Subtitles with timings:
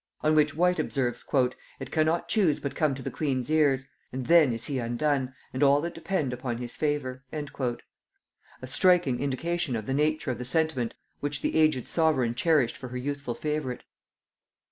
[0.21, 1.23] On which White observes,
[1.79, 5.61] "It cannot choose but come to the queen's ears; and then is he undone, and
[5.61, 10.95] all that depend upon his favor." A striking indication of the nature of the sentiment
[11.19, 13.83] which the aged sovereign cherished for her youthful favorite!